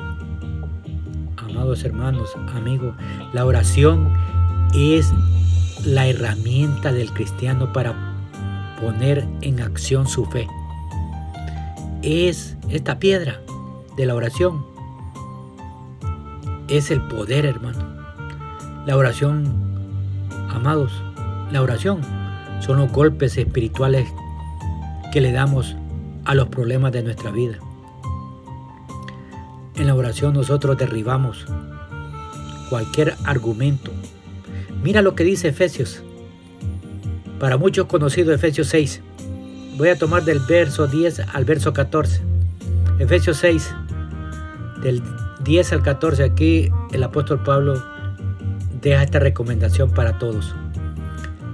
Amados 1.37 1.85
hermanos, 1.85 2.35
amigos, 2.55 2.95
la 3.35 3.45
oración 3.45 4.11
es 4.75 5.13
la 5.85 6.07
herramienta 6.07 6.93
del 6.93 7.12
cristiano 7.12 7.73
para 7.73 7.95
poner 8.81 9.27
en 9.41 9.61
acción 9.61 10.07
su 10.07 10.27
fe. 10.27 10.47
Es 12.03 12.57
esta 12.69 12.99
piedra, 12.99 13.41
de 13.97 14.07
la 14.07 14.15
oración 14.15 14.73
es 16.77 16.91
el 16.91 17.03
poder, 17.03 17.45
hermano. 17.45 17.85
La 18.87 18.97
oración, 18.97 19.45
amados, 20.49 20.91
la 21.51 21.61
oración 21.61 22.01
son 22.61 22.79
los 22.79 22.91
golpes 22.91 23.37
espirituales 23.37 24.09
que 25.12 25.21
le 25.21 25.33
damos 25.33 25.77
a 26.25 26.35
los 26.35 26.49
problemas 26.49 26.93
de 26.93 27.03
nuestra 27.03 27.31
vida. 27.31 27.59
En 29.75 29.87
la 29.87 29.95
oración 29.95 30.33
nosotros 30.33 30.79
derribamos 30.79 31.45
cualquier 32.71 33.17
argumento. 33.25 33.91
Mira 34.83 35.01
lo 35.01 35.15
que 35.15 35.23
dice 35.23 35.49
Efesios. 35.49 36.03
Para 37.39 37.57
muchos 37.57 37.87
conocido 37.87 38.35
Efesios 38.35 38.69
6. 38.69 39.01
Voy 39.77 39.89
a 39.89 39.97
tomar 39.97 40.25
del 40.25 40.41
verso 40.41 40.89
10 40.89 41.21
al 41.33 41.45
verso 41.45 41.73
14. 41.73 42.21
Efesios 42.99 43.37
6, 43.39 43.75
del 44.83 45.03
10 45.45 45.73
al 45.73 45.83
14. 45.83 46.25
Aquí 46.25 46.71
el 46.93 47.03
apóstol 47.05 47.43
Pablo 47.45 47.83
deja 48.81 49.05
esta 49.05 49.21
recomendación 49.21 49.91
para 49.91 50.19
todos. 50.19 50.55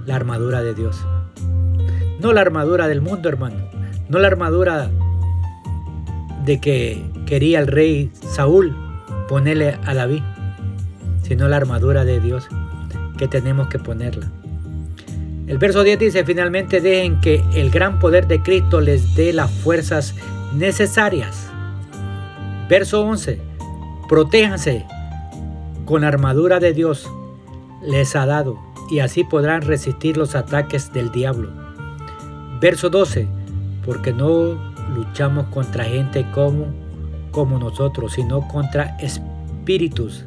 La 0.05 0.15
armadura 0.15 0.61
de 0.63 0.73
Dios. 0.73 0.99
No 2.19 2.33
la 2.33 2.41
armadura 2.41 2.87
del 2.87 3.01
mundo, 3.01 3.29
hermano. 3.29 3.57
No 4.09 4.17
la 4.17 4.27
armadura 4.27 4.89
de 6.45 6.59
que 6.59 7.03
quería 7.27 7.59
el 7.59 7.67
rey 7.67 8.11
Saúl 8.27 8.75
ponerle 9.27 9.77
a 9.85 9.93
David, 9.93 10.23
sino 11.21 11.47
la 11.47 11.57
armadura 11.57 12.05
de 12.05 12.19
Dios 12.19 12.49
que 13.19 13.27
tenemos 13.27 13.67
que 13.67 13.77
ponerla. 13.77 14.31
El 15.45 15.57
verso 15.57 15.83
10 15.83 15.99
dice, 15.99 16.23
finalmente 16.23 16.79
dejen 16.79 17.19
que 17.19 17.43
el 17.53 17.69
gran 17.69 17.99
poder 17.99 18.27
de 18.27 18.41
Cristo 18.41 18.79
les 18.79 19.13
dé 19.15 19.33
las 19.33 19.51
fuerzas 19.51 20.15
necesarias. 20.55 21.49
Verso 22.69 23.01
11, 23.01 23.41
protéjanse 24.07 24.85
con 25.85 26.03
armadura 26.03 26.59
de 26.59 26.71
Dios 26.71 27.09
les 27.81 28.15
ha 28.15 28.25
dado 28.25 28.57
y 28.89 28.99
así 28.99 29.23
podrán 29.23 29.63
resistir 29.63 30.17
los 30.17 30.35
ataques 30.35 30.93
del 30.93 31.11
diablo. 31.11 31.49
Verso 32.61 32.89
12. 32.89 33.27
Porque 33.85 34.13
no 34.13 34.55
luchamos 34.95 35.47
contra 35.47 35.83
gente 35.83 36.25
como, 36.31 36.67
como 37.31 37.57
nosotros, 37.57 38.13
sino 38.13 38.47
contra 38.47 38.97
espíritus 38.99 40.25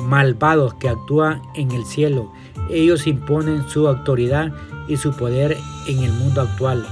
malvados 0.00 0.74
que 0.74 0.88
actúan 0.88 1.42
en 1.54 1.70
el 1.72 1.84
cielo. 1.84 2.32
Ellos 2.70 3.06
imponen 3.06 3.68
su 3.68 3.88
autoridad 3.88 4.52
y 4.88 4.96
su 4.96 5.12
poder 5.12 5.56
en 5.86 6.02
el 6.02 6.12
mundo 6.12 6.42
actual. 6.42 6.86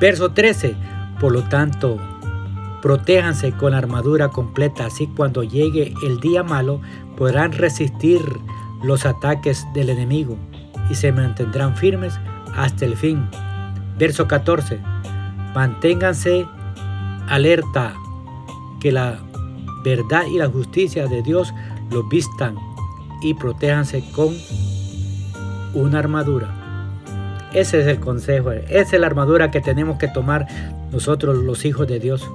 Verso 0.00 0.32
13. 0.32 0.74
Por 1.20 1.32
lo 1.32 1.42
tanto, 1.42 1.98
protéjanse 2.80 3.52
con 3.52 3.72
la 3.72 3.78
armadura 3.78 4.28
completa, 4.28 4.86
así 4.86 5.06
cuando 5.06 5.42
llegue 5.42 5.92
el 6.02 6.20
día 6.20 6.42
malo 6.42 6.80
podrán 7.16 7.52
resistir 7.52 8.22
los 8.82 9.04
ataques 9.04 9.66
del 9.74 9.90
enemigo 9.90 10.38
y 10.88 10.94
se 10.94 11.12
mantendrán 11.12 11.76
firmes 11.76 12.18
hasta 12.56 12.86
el 12.86 12.96
fin. 12.96 13.28
Verso 13.98 14.26
14. 14.26 14.80
Manténganse 15.54 16.46
alerta 17.28 17.94
que 18.80 18.90
la 18.90 19.18
verdad 19.84 20.24
y 20.26 20.38
la 20.38 20.48
justicia 20.48 21.06
de 21.06 21.22
Dios 21.22 21.52
los 21.90 22.08
vistan 22.08 22.56
y 23.22 23.34
protéjanse 23.34 24.04
con 24.14 24.34
una 25.74 25.98
armadura. 25.98 26.56
Ese 27.52 27.80
es 27.80 27.86
el 27.86 28.00
consejo, 28.00 28.52
esa 28.52 28.96
es 28.96 29.00
la 29.00 29.06
armadura 29.06 29.50
que 29.50 29.60
tenemos 29.60 29.98
que 29.98 30.08
tomar 30.08 30.46
nosotros 30.92 31.36
los 31.38 31.64
hijos 31.64 31.86
de 31.88 31.98
Dios. 31.98 32.28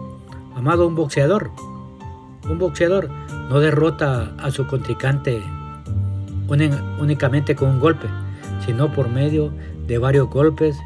Amado, 0.56 0.88
un 0.88 0.96
boxeador, 0.96 1.52
un 2.50 2.60
boxeador 2.60 3.10
no 3.50 3.60
derrota 3.60 4.34
a 4.38 4.52
su 4.52 4.68
contrincante 4.68 5.42
únicamente 7.00 7.56
con 7.56 7.70
un 7.70 7.80
golpe, 7.80 8.08
sino 8.66 8.92
por 8.92 9.10
medio 9.10 9.52
de 9.88 9.98
varios 9.98 10.30
golpes 10.30 10.78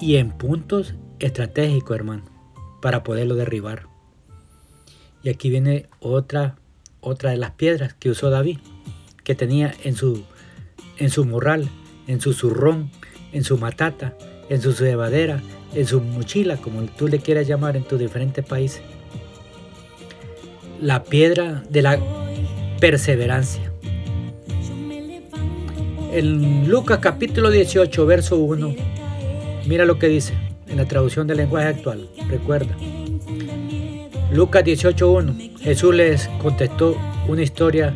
y 0.00 0.16
en 0.16 0.30
puntos 0.30 0.94
estratégicos, 1.18 1.96
hermano, 1.96 2.22
para 2.80 3.02
poderlo 3.02 3.34
derribar. 3.34 3.97
Y 5.22 5.28
aquí 5.28 5.50
viene 5.50 5.86
otra, 6.00 6.56
otra 7.00 7.30
de 7.30 7.36
las 7.36 7.52
piedras 7.52 7.94
que 7.94 8.10
usó 8.10 8.30
David, 8.30 8.58
que 9.24 9.34
tenía 9.34 9.74
en 9.84 9.94
su, 9.94 10.24
en 10.96 11.10
su 11.10 11.24
morral, 11.24 11.68
en 12.06 12.20
su 12.20 12.32
zurrón, 12.32 12.90
en 13.32 13.44
su 13.44 13.58
matata, 13.58 14.16
en 14.48 14.62
su 14.62 14.72
cebadera, 14.72 15.42
en 15.74 15.86
su 15.86 16.00
mochila, 16.00 16.56
como 16.56 16.82
tú 16.84 17.08
le 17.08 17.18
quieras 17.18 17.46
llamar 17.46 17.76
en 17.76 17.84
tus 17.84 17.98
diferentes 17.98 18.44
países. 18.44 18.82
La 20.80 21.04
piedra 21.04 21.62
de 21.68 21.82
la 21.82 21.98
perseverancia. 22.80 23.72
En 26.12 26.68
Lucas 26.68 27.00
capítulo 27.00 27.50
18, 27.50 28.06
verso 28.06 28.38
1, 28.38 28.74
mira 29.66 29.84
lo 29.84 29.98
que 29.98 30.08
dice 30.08 30.34
en 30.68 30.78
la 30.78 30.86
traducción 30.86 31.26
del 31.26 31.38
lenguaje 31.38 31.68
actual. 31.68 32.08
Recuerda. 32.28 32.74
Lucas 34.30 34.62
18.1. 34.62 35.58
Jesús 35.58 35.94
les 35.94 36.28
contestó 36.42 36.96
una 37.26 37.42
historia 37.42 37.94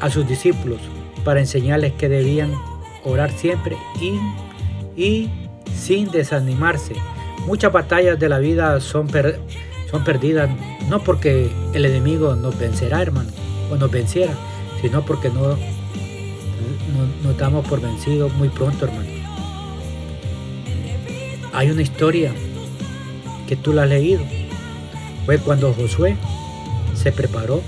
a 0.00 0.08
sus 0.08 0.26
discípulos 0.26 0.78
para 1.24 1.40
enseñarles 1.40 1.92
que 1.92 2.08
debían 2.08 2.54
orar 3.04 3.30
siempre 3.30 3.76
y, 4.00 4.18
y 5.00 5.30
sin 5.74 6.10
desanimarse. 6.10 6.94
Muchas 7.46 7.72
batallas 7.72 8.18
de 8.18 8.28
la 8.28 8.38
vida 8.38 8.80
son, 8.80 9.08
son 9.90 10.04
perdidas 10.04 10.48
no 10.88 11.00
porque 11.00 11.50
el 11.74 11.84
enemigo 11.84 12.34
nos 12.34 12.58
vencerá, 12.58 13.02
hermano, 13.02 13.30
o 13.70 13.76
nos 13.76 13.90
venciera, 13.90 14.32
sino 14.80 15.04
porque 15.04 15.28
no, 15.28 15.56
nos 17.22 17.36
damos 17.36 17.66
por 17.66 17.80
vencidos 17.80 18.32
muy 18.34 18.48
pronto, 18.48 18.86
hermano. 18.86 19.08
Hay 21.52 21.70
una 21.70 21.82
historia 21.82 22.32
que 23.46 23.56
tú 23.56 23.72
la 23.72 23.82
has 23.82 23.88
leído. 23.88 24.37
Fue 25.28 25.36
cuando 25.36 25.74
Josué 25.74 26.16
se 26.94 27.12
preparó 27.12 27.60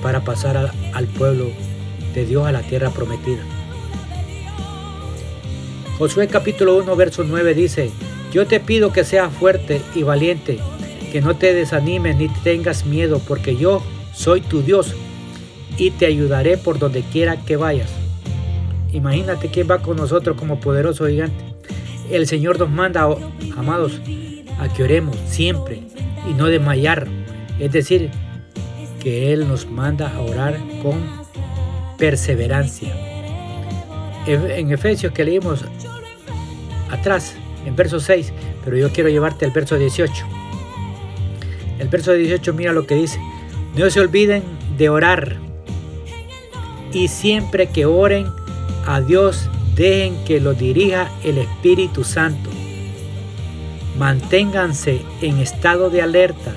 para 0.00 0.20
pasar 0.20 0.70
al 0.92 1.06
pueblo 1.08 1.50
de 2.14 2.24
Dios 2.24 2.46
a 2.46 2.52
la 2.52 2.62
tierra 2.62 2.90
prometida. 2.90 3.40
Josué 5.98 6.28
capítulo 6.28 6.76
1, 6.76 6.94
verso 6.94 7.24
9 7.24 7.52
dice, 7.54 7.90
yo 8.32 8.46
te 8.46 8.60
pido 8.60 8.92
que 8.92 9.02
seas 9.02 9.32
fuerte 9.32 9.82
y 9.96 10.04
valiente, 10.04 10.60
que 11.10 11.20
no 11.20 11.34
te 11.34 11.52
desanimes 11.52 12.16
ni 12.16 12.28
tengas 12.28 12.86
miedo, 12.86 13.20
porque 13.26 13.56
yo 13.56 13.82
soy 14.14 14.40
tu 14.40 14.62
Dios 14.62 14.94
y 15.78 15.90
te 15.90 16.06
ayudaré 16.06 16.58
por 16.58 16.78
donde 16.78 17.02
quiera 17.02 17.44
que 17.44 17.56
vayas. 17.56 17.90
Imagínate 18.92 19.48
quién 19.48 19.68
va 19.68 19.78
con 19.78 19.96
nosotros 19.96 20.36
como 20.36 20.60
poderoso 20.60 21.08
gigante. 21.08 21.44
El 22.08 22.28
Señor 22.28 22.56
nos 22.56 22.70
manda, 22.70 23.08
amados, 23.56 24.00
a 24.60 24.72
que 24.72 24.84
oremos 24.84 25.16
siempre 25.26 25.82
y 26.26 26.34
no 26.34 26.46
desmayar. 26.46 27.06
Es 27.58 27.72
decir, 27.72 28.10
que 29.00 29.32
Él 29.32 29.48
nos 29.48 29.66
manda 29.66 30.12
a 30.14 30.20
orar 30.20 30.58
con 30.82 31.00
perseverancia. 31.98 32.94
En 34.26 34.70
Efesios 34.70 35.12
que 35.12 35.24
leímos 35.24 35.64
atrás, 36.90 37.34
en 37.64 37.76
verso 37.76 38.00
6, 38.00 38.32
pero 38.64 38.76
yo 38.76 38.92
quiero 38.92 39.08
llevarte 39.08 39.44
al 39.44 39.52
verso 39.52 39.78
18. 39.78 40.26
El 41.78 41.88
verso 41.88 42.12
18 42.12 42.52
mira 42.54 42.72
lo 42.72 42.86
que 42.86 42.94
dice. 42.94 43.20
No 43.76 43.88
se 43.90 44.00
olviden 44.00 44.42
de 44.76 44.88
orar. 44.88 45.36
Y 46.92 47.08
siempre 47.08 47.68
que 47.68 47.86
oren 47.86 48.26
a 48.86 49.00
Dios, 49.00 49.48
dejen 49.74 50.24
que 50.24 50.40
lo 50.40 50.54
dirija 50.54 51.10
el 51.24 51.38
Espíritu 51.38 52.04
Santo. 52.04 52.47
Manténganse 53.98 55.02
en 55.20 55.38
estado 55.38 55.90
de 55.90 56.02
alerta 56.02 56.54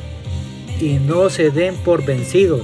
y 0.79 0.93
no 0.93 1.29
se 1.31 1.49
den 1.49 1.75
por 1.75 2.05
vencidos. 2.05 2.61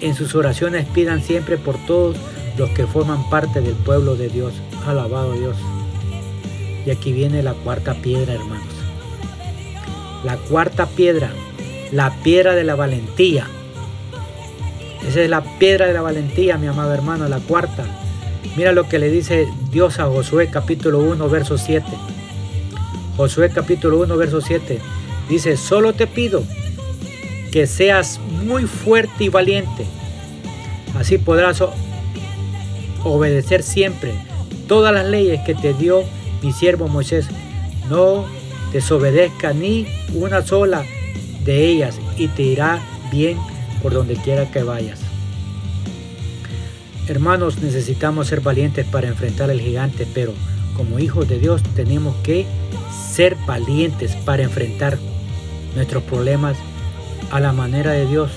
En 0.00 0.14
sus 0.14 0.34
oraciones 0.34 0.86
pidan 0.86 1.22
siempre 1.22 1.58
por 1.58 1.76
todos 1.86 2.16
los 2.56 2.70
que 2.70 2.86
forman 2.86 3.28
parte 3.28 3.60
del 3.60 3.74
pueblo 3.74 4.16
de 4.16 4.30
Dios. 4.30 4.54
Alabado 4.86 5.32
Dios. 5.32 5.56
Y 6.86 6.90
aquí 6.90 7.12
viene 7.12 7.42
la 7.42 7.52
cuarta 7.52 7.94
piedra, 7.94 8.34
hermanos. 8.34 8.64
La 10.24 10.36
cuarta 10.36 10.86
piedra, 10.86 11.30
la 11.92 12.10
piedra 12.22 12.54
de 12.54 12.64
la 12.64 12.74
valentía. 12.74 13.46
Esa 15.06 15.20
es 15.20 15.28
la 15.28 15.42
piedra 15.58 15.86
de 15.86 15.92
la 15.92 16.00
valentía, 16.00 16.56
mi 16.56 16.68
amado 16.68 16.94
hermano, 16.94 17.28
la 17.28 17.38
cuarta. 17.38 17.84
Mira 18.56 18.72
lo 18.72 18.88
que 18.88 18.98
le 18.98 19.10
dice 19.10 19.46
Dios 19.70 19.98
a 19.98 20.06
Josué 20.06 20.48
capítulo 20.50 21.00
1, 21.00 21.28
verso 21.28 21.58
7. 21.58 21.84
Josué 23.16 23.50
capítulo 23.50 23.98
1, 24.00 24.16
verso 24.16 24.40
7. 24.40 24.78
Dice, 25.28 25.56
solo 25.56 25.94
te 25.94 26.06
pido 26.06 26.42
que 27.50 27.66
seas 27.66 28.20
muy 28.44 28.64
fuerte 28.64 29.24
y 29.24 29.28
valiente. 29.28 29.86
Así 30.98 31.18
podrás 31.18 31.62
obedecer 33.02 33.62
siempre 33.62 34.14
todas 34.68 34.92
las 34.92 35.06
leyes 35.06 35.40
que 35.46 35.54
te 35.54 35.72
dio 35.74 36.04
mi 36.42 36.52
siervo 36.52 36.88
Moisés, 36.88 37.26
no 37.88 38.26
desobedezca 38.72 39.52
ni 39.52 39.86
una 40.14 40.42
sola 40.42 40.84
de 41.44 41.66
ellas 41.66 41.98
y 42.16 42.28
te 42.28 42.42
irá 42.42 42.80
bien 43.10 43.38
por 43.82 43.94
donde 43.94 44.16
quiera 44.16 44.50
que 44.50 44.62
vayas. 44.62 45.00
Hermanos, 47.08 47.58
necesitamos 47.62 48.26
ser 48.26 48.40
valientes 48.40 48.84
para 48.84 49.08
enfrentar 49.08 49.50
al 49.50 49.60
gigante, 49.60 50.06
pero 50.12 50.34
como 50.76 50.98
hijos 50.98 51.26
de 51.28 51.38
Dios 51.38 51.62
tenemos 51.74 52.14
que 52.16 52.46
ser 53.14 53.36
valientes 53.46 54.14
para 54.14 54.42
enfrentar 54.42 54.98
nuestros 55.74 56.02
problemas 56.02 56.56
a 57.30 57.40
la 57.40 57.52
manera 57.52 57.92
de 57.92 58.06
Dios, 58.06 58.30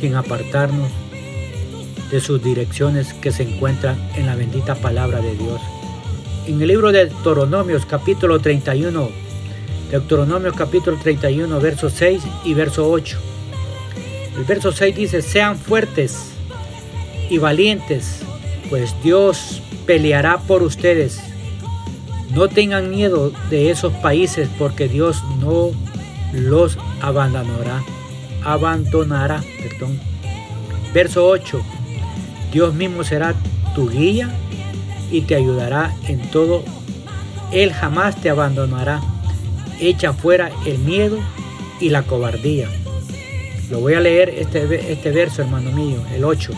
sin 0.00 0.14
apartarnos 0.14 0.90
de 2.10 2.20
sus 2.20 2.42
direcciones 2.42 3.12
que 3.14 3.30
se 3.30 3.42
encuentran 3.42 3.96
en 4.14 4.26
la 4.26 4.36
bendita 4.36 4.74
palabra 4.74 5.20
de 5.20 5.36
Dios. 5.36 5.60
En 6.46 6.60
el 6.60 6.68
libro 6.68 6.92
de 6.92 7.06
Deuteronomios 7.06 7.86
capítulo 7.86 8.40
31, 8.40 9.10
Deuteronomios 9.90 10.54
capítulo 10.54 10.98
31, 11.02 11.60
verso 11.60 11.90
6 11.90 12.22
y 12.44 12.54
verso 12.54 12.90
8. 12.90 13.18
El 14.36 14.44
verso 14.44 14.72
6 14.72 14.96
dice, 14.96 15.22
sean 15.22 15.56
fuertes 15.56 16.30
y 17.30 17.38
valientes, 17.38 18.20
pues 18.70 18.94
Dios 19.02 19.62
peleará 19.86 20.38
por 20.38 20.62
ustedes. 20.62 21.33
No 22.34 22.48
tengan 22.48 22.90
miedo 22.90 23.30
de 23.48 23.70
esos 23.70 23.92
países 23.94 24.48
porque 24.58 24.88
Dios 24.88 25.22
no 25.38 25.70
los 26.32 26.76
abandonará. 27.00 27.80
Abandonará, 28.42 29.42
perdón. 29.62 30.00
Verso 30.92 31.26
8. 31.26 31.62
Dios 32.52 32.74
mismo 32.74 33.04
será 33.04 33.34
tu 33.76 33.88
guía 33.88 34.30
y 35.12 35.22
te 35.22 35.36
ayudará 35.36 35.94
en 36.08 36.28
todo. 36.30 36.64
Él 37.52 37.72
jamás 37.72 38.20
te 38.20 38.30
abandonará. 38.30 39.00
Echa 39.78 40.12
fuera 40.12 40.50
el 40.66 40.78
miedo 40.78 41.18
y 41.80 41.90
la 41.90 42.02
cobardía. 42.02 42.68
Lo 43.70 43.78
voy 43.78 43.94
a 43.94 44.00
leer 44.00 44.30
este, 44.30 44.92
este 44.92 45.10
verso, 45.12 45.42
hermano 45.42 45.70
mío, 45.70 45.98
el 46.12 46.24
8. 46.24 46.50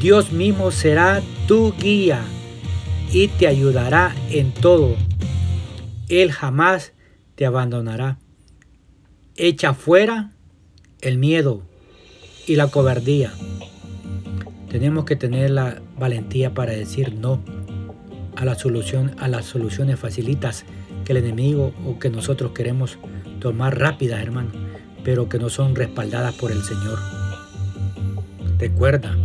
Dios 0.00 0.32
mismo 0.32 0.72
será 0.72 1.22
tu 1.46 1.72
guía 1.78 2.20
y 3.12 3.28
te 3.28 3.46
ayudará 3.46 4.14
en 4.30 4.52
todo. 4.52 4.96
Él 6.08 6.32
jamás 6.32 6.92
te 7.34 7.46
abandonará. 7.46 8.18
Echa 9.36 9.74
fuera 9.74 10.32
el 11.00 11.18
miedo 11.18 11.62
y 12.46 12.56
la 12.56 12.68
cobardía. 12.68 13.32
Tenemos 14.70 15.04
que 15.04 15.16
tener 15.16 15.50
la 15.50 15.80
valentía 15.98 16.52
para 16.54 16.72
decir 16.72 17.14
no 17.14 17.42
a 18.36 18.44
la 18.44 18.54
solución, 18.54 19.14
a 19.18 19.28
las 19.28 19.46
soluciones 19.46 19.98
facilitas 19.98 20.64
que 21.04 21.12
el 21.12 21.18
enemigo 21.18 21.72
o 21.86 21.98
que 21.98 22.10
nosotros 22.10 22.52
queremos 22.52 22.98
tomar 23.40 23.78
rápidas, 23.78 24.20
hermano, 24.20 24.50
pero 25.04 25.28
que 25.28 25.38
no 25.38 25.48
son 25.48 25.74
respaldadas 25.74 26.34
por 26.34 26.52
el 26.52 26.62
Señor. 26.62 26.98
Recuerda, 28.58 29.16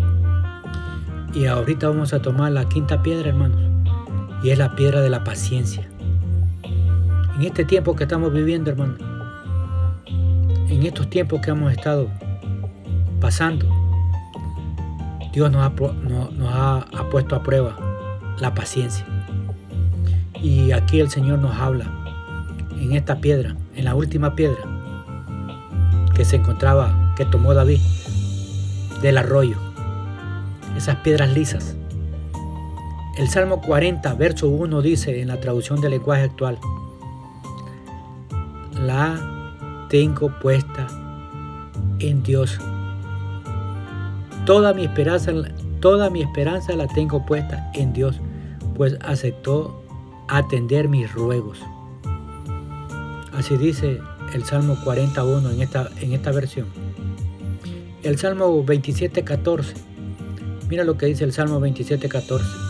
y 1.34 1.46
ahorita 1.46 1.90
vamos 1.90 2.14
a 2.14 2.22
tomar 2.22 2.52
la 2.52 2.70
quinta 2.70 3.02
piedra, 3.02 3.30
hermanos. 3.30 3.63
Y 4.44 4.50
es 4.50 4.58
la 4.58 4.76
piedra 4.76 5.02
de 5.02 5.10
la 5.10 5.24
paciencia. 5.24 5.88
En 7.36 7.44
este 7.44 7.66
tiempo 7.66 7.96
que 7.96 8.04
estamos 8.04 8.34
viviendo, 8.34 8.70
hermanos. 8.72 9.00
En 10.70 10.84
estos 10.84 11.10
tiempos 11.10 11.42
que 11.42 11.52
hemos 11.52 11.72
estado 11.72 12.10
pasando. 13.22 13.68
Dios 15.32 15.50
nos 15.52 15.66
ha 15.66 17.10
puesto 17.10 17.36
a 17.36 17.42
prueba 17.42 17.76
la 18.40 18.54
paciencia. 18.54 19.06
Y 20.42 20.74
aquí 20.74 21.00
el 21.00 21.10
Señor 21.10 21.40
nos 21.40 21.56
habla 21.56 21.90
en 22.80 22.92
esta 22.92 23.22
piedra, 23.22 23.56
en 23.76 23.86
la 23.86 23.96
última 23.96 24.36
piedra 24.36 24.62
que 26.14 26.26
se 26.26 26.36
encontraba, 26.36 27.14
que 27.16 27.26
tomó 27.26 27.54
David 27.54 27.80
del 29.02 29.18
arroyo 29.18 29.56
esas 30.78 30.98
piedras 30.98 31.32
lisas. 31.34 31.76
El 33.18 33.30
Salmo 33.30 33.62
40, 33.62 34.12
verso 34.16 34.48
1 34.48 34.82
dice 34.82 35.22
en 35.22 35.28
la 35.28 35.40
traducción 35.40 35.80
del 35.80 35.92
lenguaje 35.92 36.24
actual, 36.24 36.58
la 38.82 39.86
tengo 39.90 40.32
puesta 40.40 40.88
en 42.00 42.24
Dios. 42.24 42.58
Toda 44.46 44.74
mi 44.74 44.86
esperanza, 44.86 45.32
toda 45.80 46.10
mi 46.10 46.24
esperanza 46.24 46.76
la 46.76 46.88
tengo 46.88 47.24
puesta 47.26 47.72
en 47.76 47.94
Dios, 47.94 48.20
pues 48.76 48.98
aceptó 49.02 49.84
atender 50.28 50.88
mis 50.88 51.12
ruegos. 51.14 51.60
Así 53.32 53.58
dice 53.58 54.02
el 54.34 54.44
Salmo 54.44 54.76
41 54.84 55.52
en 55.52 55.62
esta, 55.62 55.90
en 56.02 56.14
esta 56.14 56.32
versión. 56.32 56.66
El 58.02 58.18
Salmo 58.18 58.64
27, 58.64 59.24
14 59.24 59.94
Mira 60.70 60.84
lo 60.84 60.98
que 60.98 61.06
dice 61.06 61.24
el 61.24 61.34
Salmo 61.34 61.60
27, 61.60 62.10
14. 62.10 62.63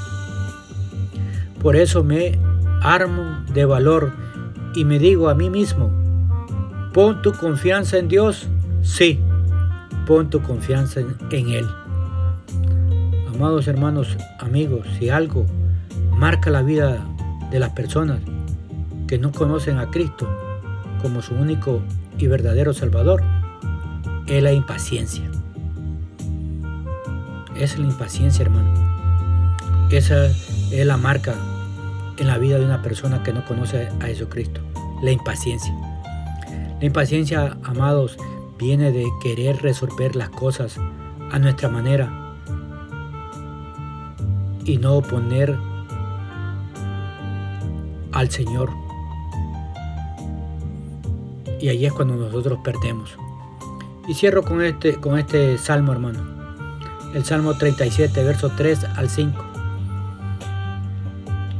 Por 1.63 1.78
eso 1.78 2.04
me 2.04 2.38
armo 2.82 3.45
de 3.54 3.63
valor 3.63 4.12
y 4.76 4.84
me 4.84 4.99
digo 4.99 5.30
a 5.30 5.34
mí 5.34 5.49
mismo, 5.49 5.89
pon 6.93 7.21
tu 7.21 7.32
confianza 7.32 7.97
en 7.97 8.10
Dios. 8.10 8.49
Sí, 8.82 9.21
pon 10.06 10.30
tu 10.30 10.41
confianza 10.41 10.99
en, 10.99 11.49
Él. 11.49 11.65
Amados 13.34 13.69
hermanos, 13.69 14.17
amigos, 14.39 14.86
si 14.99 15.10
algo 15.10 15.45
marca 16.12 16.49
la 16.49 16.63
vida 16.63 17.02
de 17.49 17.60
las 17.60 17.69
personas 17.69 18.19
que 19.08 19.17
no 19.17 19.32
conocen 19.32 19.80
a 19.80 19.89
Cristo 19.89 20.28
como 21.02 21.21
su 21.21 21.34
único 21.34 21.82
y 22.17 22.28
verdadero 22.28 22.73
Salvador, 22.73 23.23
es 24.28 24.43
la 24.43 24.52
impaciencia. 24.52 25.23
Es 27.56 27.80
la 27.80 27.86
impaciencia, 27.86 28.43
hermano. 28.43 28.73
Esa 29.89 30.26
es 30.26 30.86
la 30.86 30.97
marca 30.97 31.36
en 32.17 32.28
la 32.28 32.38
vida 32.38 32.60
de 32.60 32.65
una 32.65 32.82
persona 32.82 33.23
que 33.23 33.34
no 33.34 33.45
conoce 33.45 33.89
a 33.99 34.06
Jesucristo. 34.06 34.62
La 35.02 35.12
impaciencia. 35.12 35.73
La 36.80 36.86
impaciencia, 36.86 37.58
amados, 37.63 38.17
viene 38.58 38.91
de 38.91 39.08
querer 39.21 39.62
resolver 39.62 40.15
las 40.15 40.30
cosas 40.30 40.78
a 41.32 41.39
nuestra 41.39 41.69
manera 41.69 42.36
y 44.65 44.78
no 44.78 45.02
poner 45.02 45.58
al 48.12 48.30
Señor. 48.30 48.69
Y 51.60 51.69
ahí 51.69 51.86
es 51.86 51.93
cuando 51.93 52.15
nosotros 52.15 52.60
perdemos. 52.63 53.17
Y 54.08 54.13
cierro 54.13 54.43
con 54.43 54.62
este, 54.62 54.95
con 54.95 55.17
este 55.17 55.58
salmo, 55.58 55.93
hermano 55.93 56.34
el 57.13 57.23
Salmo 57.23 57.54
37, 57.54 58.23
verso 58.23 58.52
3 58.56 58.86
al 58.95 59.10
5. 59.10 59.42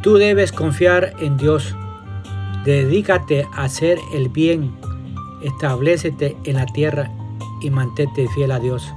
Tú 0.04 0.16
debes 0.16 0.52
confiar 0.52 1.14
en 1.20 1.38
Dios. 1.38 1.74
Dedícate 2.66 3.48
a 3.54 3.64
hacer 3.64 4.00
el 4.14 4.28
bien. 4.28 4.76
Establecete 5.42 6.36
en 6.44 6.58
la 6.58 6.66
tierra 6.66 7.10
y 7.62 7.70
mantente 7.70 8.28
fiel 8.36 8.52
a 8.52 8.60
Dios. 8.60 8.94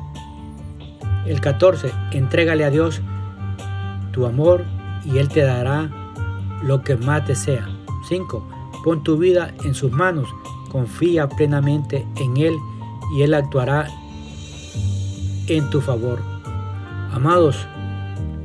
El 1.25 1.41
14. 1.41 1.93
Entrégale 2.11 2.65
a 2.65 2.71
Dios 2.71 3.01
tu 4.11 4.27
amor 4.27 4.65
y 5.05 5.19
Él 5.19 5.29
te 5.29 5.43
dará 5.43 5.89
lo 6.65 6.83
que 6.83 6.97
más 6.97 7.25
desea. 7.25 7.69
5. 8.09 8.45
Pon 8.83 9.05
tu 9.05 9.17
vida 9.17 9.55
en 9.63 9.77
sus 9.77 9.93
manos. 9.93 10.29
Confía 10.73 11.29
plenamente 11.29 12.05
en 12.17 12.37
Él 12.37 12.57
y 13.17 13.23
Él 13.23 13.35
actuará 13.35 13.87
en 15.47 15.71
tu 15.71 15.81
favor. 15.81 16.21
Amados, 17.13 17.65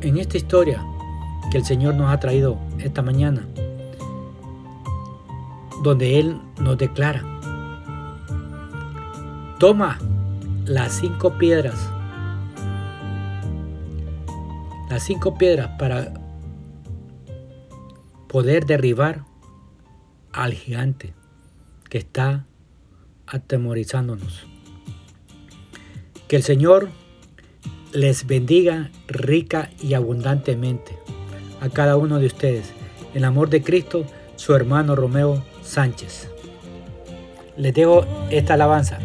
en 0.02 0.20
esta 0.20 0.38
historia 0.38 0.86
que 1.52 1.58
el 1.58 1.66
Señor 1.66 1.96
nos 1.96 2.10
ha 2.10 2.18
traído 2.18 2.58
esta 2.80 3.02
mañana, 3.02 3.46
donde 5.84 6.18
Él 6.18 6.40
nos 6.62 6.78
declara, 6.78 7.24
toma 9.60 10.00
las 10.64 10.94
cinco 10.94 11.38
piedras, 11.38 11.92
las 14.90 15.04
cinco 15.04 15.38
piedras 15.38 15.72
para 15.78 16.14
poder 18.30 18.66
derribar 18.66 19.26
al 20.32 20.54
gigante 20.54 21.14
que 21.90 21.98
está 21.98 22.46
atemorizándonos. 23.28 24.48
Que 26.30 26.38
el 26.38 26.44
Señor 26.44 26.88
les 27.92 28.26
bendiga 28.26 28.90
rica 29.10 29.70
y 29.82 29.96
abundantemente 29.96 31.01
a 31.62 31.70
cada 31.70 31.96
uno 31.96 32.20
de 32.20 32.26
ustedes. 32.26 32.74
En 33.14 33.24
amor 33.24 33.50
de 33.50 33.64
Cristo, 33.64 34.04
su 34.36 34.54
hermano 34.54 34.96
Romeo 34.96 35.42
Sánchez. 35.64 36.30
Les 37.56 37.74
dejo 37.74 38.06
esta 38.30 38.56
alabanza. 38.56 39.00